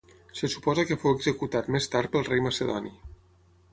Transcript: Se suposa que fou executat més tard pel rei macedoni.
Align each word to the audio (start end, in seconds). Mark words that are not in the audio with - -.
Se 0.37 0.47
suposa 0.53 0.85
que 0.91 0.97
fou 1.03 1.13
executat 1.17 1.69
més 1.75 1.91
tard 1.97 2.13
pel 2.17 2.27
rei 2.31 2.43
macedoni. 2.47 2.95